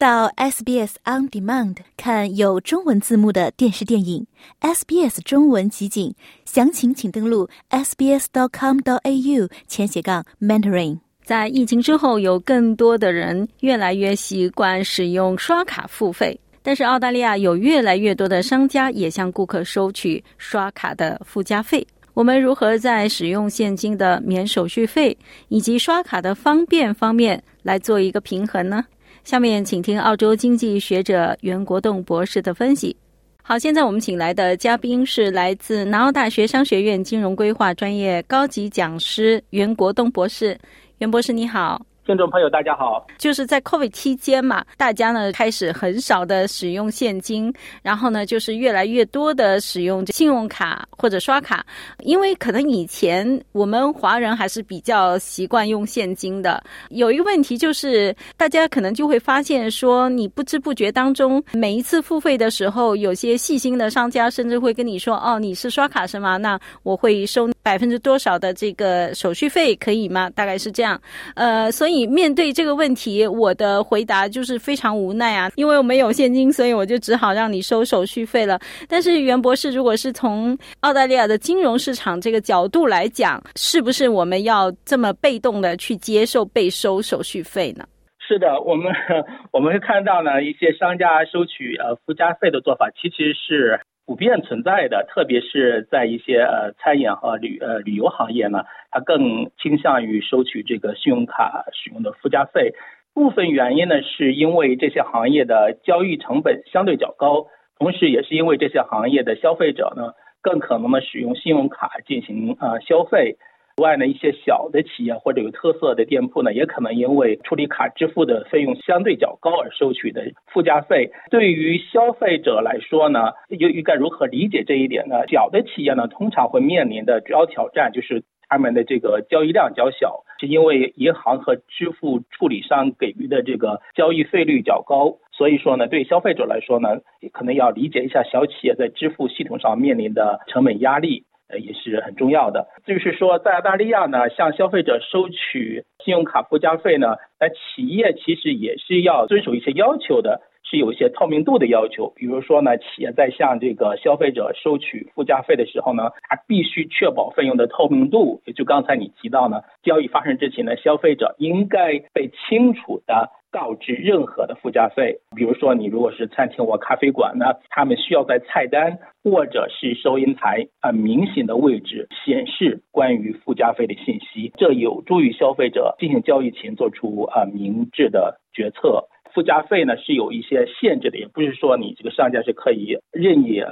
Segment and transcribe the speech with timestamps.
[0.00, 4.26] 到 SBS On Demand 看有中文字幕的电视电影
[4.62, 6.14] ，SBS 中文集锦，
[6.46, 10.98] 详情请登录 sbs.com.au 前斜杠 mentoring。
[11.22, 21.86] 在疫情之后，有更多的人越来越习惯使用刷卡付费，但是澳大利亚有越来越多的商家也向顾客收取刷卡的附加费。
[22.14, 25.14] 我们如何在使用现金的免手续费
[25.48, 28.82] 以及刷卡的方便方面来做一个平衡呢？
[29.24, 32.96] 下面请听澳洲经济学者袁国栋博士的分析。
[33.42, 40.56] 好，现在我们请来的嘉宾是来自南澳大学商学院金融规划专业高级讲师袁国栋博士。
[40.98, 41.84] 袁博士，你好。
[42.10, 43.06] 听众朋友，大家好。
[43.18, 51.64] 就是在 COVID 期间嘛，大家呢开始很少的使用现金，然后呢就是越来越多的使用信用卡或者刷卡，
[52.00, 56.60] 因为可能以前我们华人还是比较习惯用现金的。
[56.88, 66.38] 有一个问题就是，大家可能就会发现说，你不知不觉当中，每一次付费的时候，有些细心的商家甚至会跟你说：“哦，你是刷卡是吗？
[66.38, 71.00] 那我会收百分之多少的这个手续费，可以吗？”大概是这样。
[71.34, 72.00] 呃，所以。
[72.10, 78.58] 面对这个问题，我的回答就是非常无奈啊，因为我没有现金，所以我就只好让你收手续费了。
[78.88, 87.84] 但是袁博士，如果是从澳大利亚的金融市场这个角度来讲，是不是我们要这么被动的去接受被收手续费呢？
[88.26, 88.92] 是的，我们
[89.52, 93.80] 我们会看到呢，一些商家收取呃附加费的做法，其实是。
[94.10, 102.74] 普遍存在的，特别是在一些呃餐饮和旅呃旅游行业呢，它更倾向于收取这个信用卡使用的附加费。
[103.14, 107.46] 部分原因呢，是因为这些行业的交易成本相对较高，
[107.78, 113.36] 同时也是因为这些行业的消费者呢，更可能的使用信用卡进行呃消费。
[113.80, 121.10] 外呢，一些小的企业或者有特色的店铺呢，也可能因为处理卡支付的费用相对较高而收取的附加费。
[121.30, 125.26] 对于消费者来说呢，又应该如何理解这一点呢？
[125.26, 135.16] 小的企业呢，通常会面临的主要挑战就是他们的这个交易量较小，是因为银行和支付处理商给予的这个交易费率较高。
[135.32, 136.98] 所以说呢，对消费者来说呢，
[137.32, 141.24] 可能要理解一下小企业在支付系统上面临的成本压力。
[141.50, 142.68] 呃，也是很重要的。
[142.86, 152.12] 就是说，在澳大利亚呢，向消费者收取信用卡附加费呢，那企业其实也是要遵守一些要求的，是有一些透明度的要求。
[152.14, 158.42] 比如说呢，企业在向这个消费者收取附加费的时候呢，它必须确保费用的透明度。
[158.46, 163.30] 也就刚才你提到呢，交易发生之前呢，消费者应该被清楚的。
[163.50, 179.08] 告知任何的附加费，比如说你如果是餐厅或咖啡馆呢，他们需要在菜单或者是收银台啊明显的位置显示关于附加费的信息，这有助于消费者进行交易前做出啊明智的决策。
[179.32, 183.62] 附加费呢是有一些限制的，也不是说你这个商家是可以任意。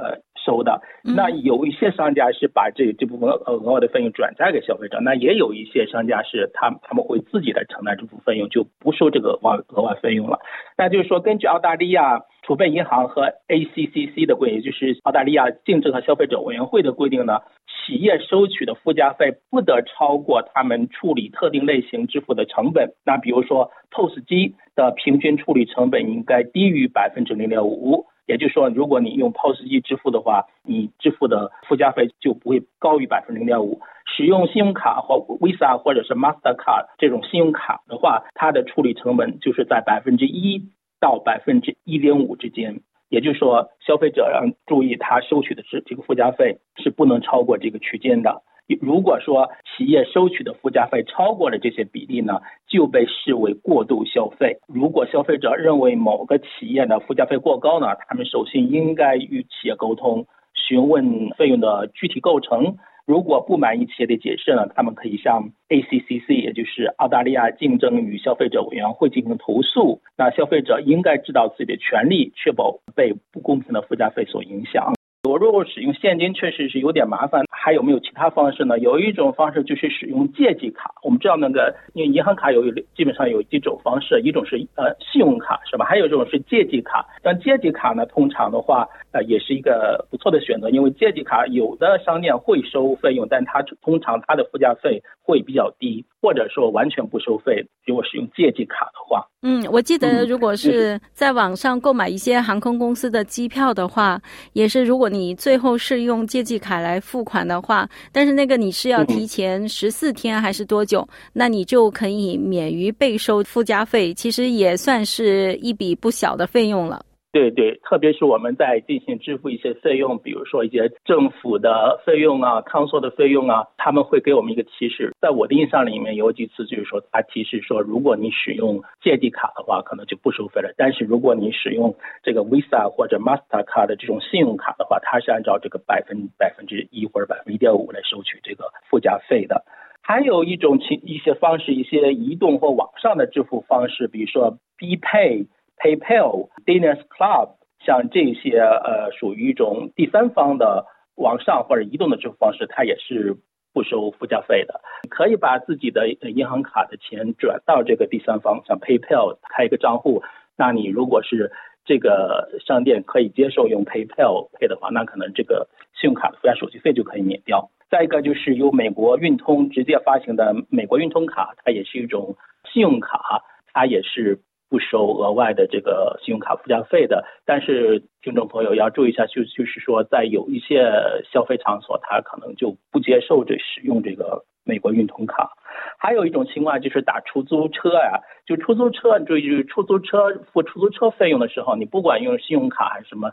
[0.49, 10.41] 收的那有一些商家是把这这部分额额外的费用转嫁给消费者，那也有一些商家是他他们会自己来承担这部分费用，就不收这个额额外费用了。
[10.79, 22.95] 那就是说，根据澳大利亚储备银行和 ACCC 的规定，就是澳大利亚竞争和消费者委员会的规定呢，企业收取的附加费不得超过他们处理特定类型支付的成本。
[23.05, 28.07] 那比如说 POS 机的平均处理成本应该低于百分之零点五。
[28.29, 33.81] 也就是说，如果你用 POS 机支付的话，你支付的附加费就不会高于百分之零点五。
[34.05, 42.81] 使用信用卡或 Visa 或者是 Mastercard 这种信用卡的话，它的处理成本就是在百分之一到百分之一点五之间。
[43.09, 48.43] 也就是说，消费者要注意，他收取的是这个附加费是不能超过这个区间的。
[48.81, 54.59] 如果说企业收取的附加费超过了这些比例呢，就被视为过度消费。
[54.67, 62.77] 如果消费者认为某个企业的附加费过高呢，他们首先应该与企业沟通，询问费用的具体构成。
[63.07, 70.03] 如果不满意企业的解释呢，他们可以向 ACCC，也就是澳大利亚竞争与消费者委员会进行投诉。
[70.19, 74.93] 那消费者应该知道自己的权利，确保被不公平的附加费所影响。
[75.39, 77.45] 我如果使用现金，确实是有点麻烦。
[77.49, 78.77] 还有没有其他方式呢？
[78.81, 80.91] 有一种方式就是使用借记卡。
[81.05, 85.87] 我们知道那个，因为银行卡有基本上有几种方式，一种是呃信用卡是吧？
[85.87, 87.07] 还有一种是借记卡。
[87.23, 97.65] 但借记卡呢，通常的话呃也是一个不错的选择，因为借记卡有的商店会收费用，但它通常它的附加费会比较低，或者说完全不收费。
[97.87, 104.21] 如果使用借记卡的话，嗯，我记得如果是在网上购买一些航空公司的机票的话，
[104.53, 111.07] 也是如果你你最后是用借记卡来付款的话，但是那个你是要提前十四天还是多久？
[111.35, 117.05] 那你就可以免于被收附加费，其实也算是一笔不小的费用了。
[117.31, 125.13] 对对，特别是我们在进行支付一些费用，比如说一些政府的费用啊、康索的费用啊，他们会给我们一个提示。
[125.21, 139.67] 在我的印象里面，有几次就是说，他提示说，如果你使用借记卡的话，可能就不收费了；但是如果你使用这个 Visa 或者 Master Card 的这种信用卡的话，它是按照这个百分百分之一或者百分之一点五来收取这个附加费的。
[140.01, 145.45] 还有一种其一些方式，一些移动或网上的支付方式，比如说 B Pay。
[145.79, 153.37] PayPal、Diners Club，像这些呃，属于一种第三方的网上或者移动的支付方式，它也是
[153.73, 154.81] 不收附加费的。
[155.09, 160.23] 可以把自己的银行卡的钱转到这个第三方，像 PayPal 开一个账户。
[160.57, 161.53] 那你如果是
[161.85, 167.71] 这个商店可以接受用 PayPal Pay 的话，那可能这个信用卡的附加手续费就可以免掉。
[167.89, 172.37] 再一个就是由美国运通直接发行的美国运通卡，它也是一种
[172.73, 174.41] 信用卡，它也是。
[174.69, 180.93] 不收额外的这个信用卡附加费的，但是听众朋友要注意一下，就就是说，在有一些
[181.33, 185.53] 消费场所，他可能就不接受这使用这个美国运通卡。
[185.99, 193.33] 还有一种情况就是打出租车呀，就出租车，注意就是出租车付出租车费用的时候，你不管用信用卡还是什么，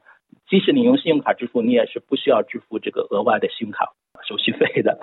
[0.50, 3.92] 即使你用信用卡支付，你也是不需要支付这个额外的信用卡
[4.28, 5.00] 手续费的。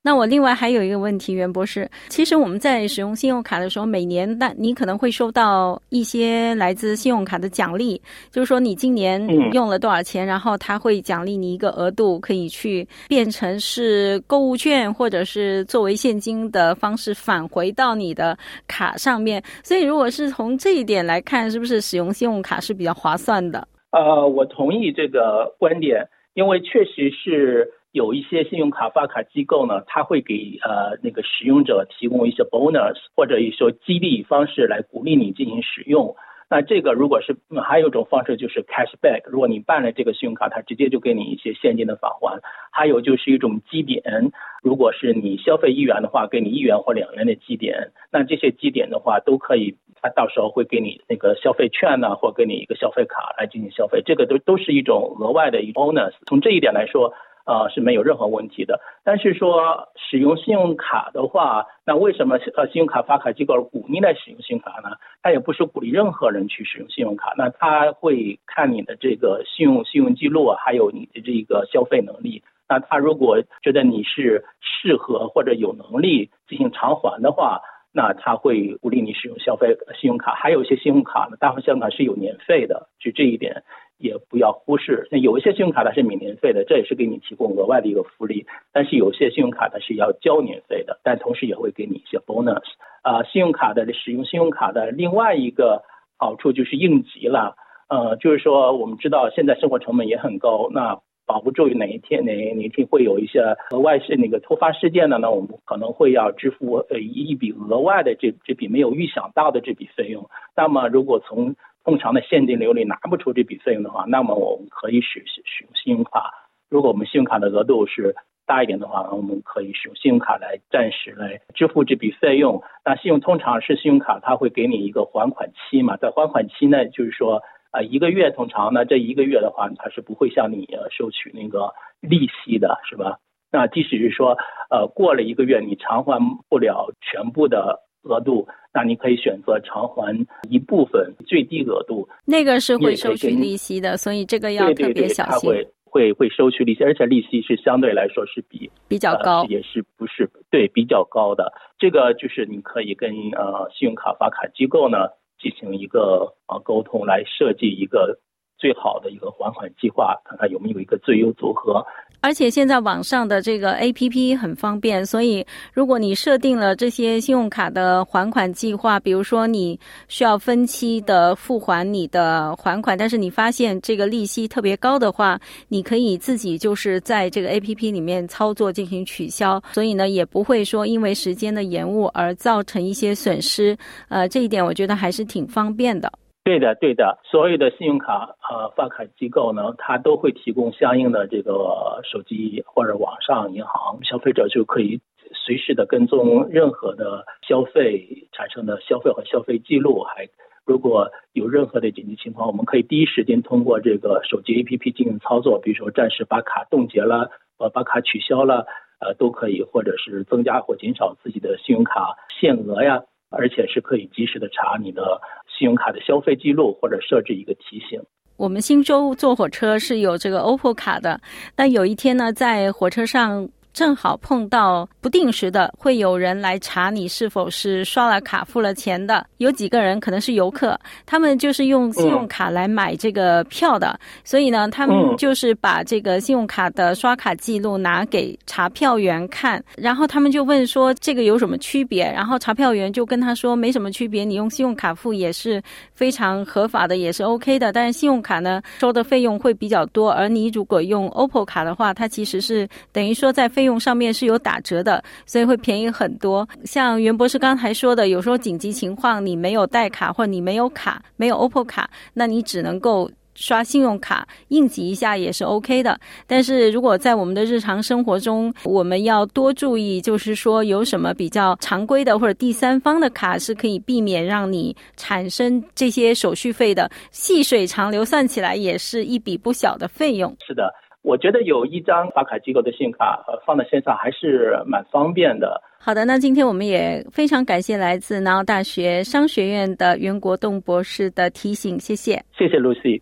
[0.00, 8.00] 那我另外还有一个问题，袁博士，其实我们在使用信用卡的时候，每年那你可能会收到一些来自信用卡的奖励，
[8.30, 9.20] 就是说你今年
[9.52, 19.42] 用了多少钱，然后他会奖励你一个额度，可以去变成是购物券，或者是作为现金的方式返回到你的卡上面。
[19.64, 23.66] 所以，如果是从这一点来看，是不是使用信用卡是比较划算的？
[23.90, 27.74] 呃，我同意这个观点，因为确实是。
[27.92, 36.14] 有一些信用卡发卡机构呢，他会给呃那个使用者提供一些 bonus 或者一些激励方式来鼓励你进行使用。
[36.50, 42.40] 那这个如果是还有一种方式就是 cashback，如果你办了这个信用卡，它直接就给你一些现金的返还。
[42.70, 44.32] 还有就是一种积点，
[44.62, 47.90] 如果是你消费一元的话，给你一元或两元的积点。
[48.10, 54.02] 那这些积点的话都可以，它到时候会给你那个消费券呢，或给你一个消费卡来进行消费。
[54.04, 56.12] 这个都都是一种额外的一 bonus。
[56.26, 57.14] 从这一点来说。
[57.48, 58.78] 呃是没有任何问题的。
[59.02, 64.96] 但是说使用信用卡的话，那为什么呃信用卡发卡机构鼓励来使用信用卡呢？
[65.22, 72.42] 他也不是鼓励任何人去使用信用卡，那他会看你的这个信用信用记录，还有你的这个消费能力。
[72.68, 77.62] 那他如果觉得你是适合或者有能力进行偿还的话，
[77.98, 80.32] 那他会鼓励你使用消费信用卡。
[80.36, 83.64] 还有一些信用卡呢，大部分信用卡是有年费的，就这一点。
[83.98, 88.46] 也不要忽视，那有一些信用卡它是免年费的，这也是给你提供额外的一个福利。
[88.72, 92.62] 但是有些信用卡它是要交年费的，但同时也会给你一些 bonus。
[93.02, 95.82] 啊，信用卡的使用信用卡的另外一个
[96.16, 97.56] 好处就是应急了。
[97.88, 103.40] 呃，就是说我们知道现在生活成本也很高，那保不住哪一天哪哪一天会有一些
[103.70, 105.30] 额外是那个突发事件的呢？
[105.30, 110.30] 我们可能会要支付呃一笔额外的这这笔没有预想到的这笔费用。
[110.56, 111.54] 那么如果从
[111.84, 116.32] 通常的现金流里拿不出这笔费用的话，那么我们可以使使用信用卡。
[116.70, 118.14] 如果我们信用卡的额度是
[118.46, 122.62] 大一点的话，我们可以使用信用卡来暂时来支付这笔费用。
[122.84, 127.42] 那信用通常是信用卡，它会给你一个还款期嘛，在还款期呢，就是说
[127.78, 133.18] 啊一个月，通常呢这一个月的话，它是不会向你收取那个利息的，是吧？
[133.52, 134.36] 那即使是说
[134.70, 137.84] 呃过了一个月，你偿还不了全部的。
[138.04, 145.50] 额度，那你可以选择偿还一部分最低额度，那个是会收取利息的，所以这个要特别小心。
[145.50, 151.52] 会会会收取利息，而且利息是相对来说是比比较高，也是不是对比较高的。
[151.76, 155.08] 这个就是你可以跟呃信用卡发卡机构呢
[155.38, 158.18] 进行一个啊沟通，来设计一个
[158.58, 161.84] 最好的一个还款计划，看看有没有一个最优组合。
[162.20, 183.78] 而且现在网上的这个 A P P 很方便，所以如果你设定了这些信用卡的还款计划，比如说你需要分期的付还你的还款，但是你发现这个利息特别高的话，你可以自己就是在这个 A P P 里面操作进行取消，所以呢也不会说因为时间的延误而造成一些损失。
[184.08, 186.12] 呃，这一点我觉得还是挺方便的。
[186.48, 194.98] 对的，对的，所有的信用卡呃发卡机构呢，它都会提供相应的这个手机或者网上银行，消费者就可以
[195.34, 200.26] 随时的跟踪任何的消费产生的消费和消费记录，还
[200.64, 208.64] 如果有任何的紧急情况，我们可以第一时间通过这个手机 APP 进行操作，比如说暂时把卡冻结了，呃，把卡取消了，
[209.00, 215.20] 呃，都可以，或者是增加或减少自己的信用卡限额呀，而且是可以及时的查你的
[215.58, 218.00] 信用卡的消费记录，或者设置一个提醒。
[218.36, 221.20] 我们新州坐火车是有这个 OPPO 卡的，
[221.56, 223.48] 但有一天呢，在火车上。
[223.78, 245.62] 正好碰到不定时的会有人来查你是否是刷了卡付了钱的，有几个人可能是游客，他们就是用信用卡来买这个票的，所以呢，他们就是把这个信用卡的刷卡记录拿给查票员看，然后他们就问说这个有什么区别，然后查票员就跟他说没什么区别，你用信用卡付也是
[245.94, 256.48] 非常合法的，也是 OK 的，但是信用卡呢收的费用会比较多，而你如果用 OPPO 卡的话，它其实是等于说在费用用上面是有打折的，所以会便宜很多。
[256.64, 266.00] 像袁博士刚才说的，有时候紧急情况你没有带卡，或者你没有卡，没有 OPPO 卡，那你只能够刷信用卡应急一下也是 OK 的。
[266.26, 280.34] 但是如果在我们的日常生活中，我们要多注意，就是说有什么比较常规的或者第三方的卡是可以避免让你产生这些手续费的，细水长流算起来也是一笔不小的费用。
[280.44, 280.64] 是的。
[281.08, 285.58] 我觉得有一张发卡机构的信用卡，呃，放在身上还是蛮方便的。
[285.78, 292.22] 好的，那今天我们也非常感谢来自南澳大学商学院的袁国栋博士的提醒，谢谢。
[292.36, 293.00] 谢谢 Lucy。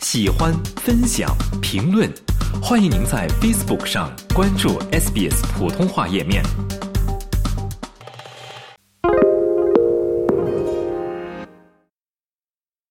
[0.00, 1.30] 喜欢、分享、
[1.62, 2.10] 评论，
[2.60, 6.42] 欢迎您在 Facebook 上关注 SBS 普通话页面。